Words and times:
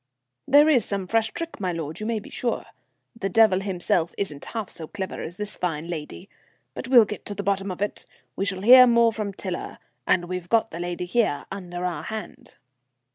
"There 0.47 0.67
is 0.67 0.83
some 0.83 1.05
fresh 1.05 1.29
trick, 1.29 1.59
my 1.59 1.71
lord, 1.71 1.99
you 1.99 2.07
may 2.07 2.17
be 2.17 2.31
sure. 2.31 2.65
The 3.15 3.29
devil 3.29 3.59
himself 3.59 4.15
isn't 4.17 4.45
half 4.45 4.71
so 4.71 4.87
clever 4.87 5.21
as 5.21 5.37
this 5.37 5.55
fine 5.57 5.89
lady. 5.91 6.27
But 6.73 6.87
we'll 6.87 7.05
get 7.05 7.29
at 7.29 7.37
the 7.37 7.43
bottom 7.43 7.69
of 7.69 7.83
it. 7.83 8.07
We 8.35 8.43
shall 8.45 8.61
hear 8.63 8.87
more 8.87 9.13
from 9.13 9.31
Tiler, 9.31 9.77
and 10.07 10.25
we've 10.25 10.49
got 10.49 10.71
the 10.71 10.79
lady 10.79 11.05
here, 11.05 11.45
under 11.51 11.85
our 11.85 12.01
hand." 12.01 12.55